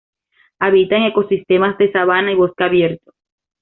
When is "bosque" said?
2.35-2.63